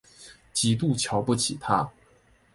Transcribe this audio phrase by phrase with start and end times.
[0.51, 1.91] 极度瞧不起他